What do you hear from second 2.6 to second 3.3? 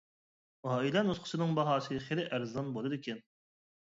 بولىدىكەن.